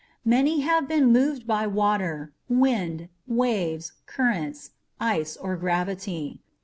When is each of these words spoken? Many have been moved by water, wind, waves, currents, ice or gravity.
Many 0.25 0.61
have 0.61 0.87
been 0.87 1.11
moved 1.11 1.45
by 1.45 1.67
water, 1.67 2.33
wind, 2.49 3.07
waves, 3.27 3.91
currents, 4.07 4.71
ice 4.99 5.37
or 5.37 5.55
gravity. 5.55 6.41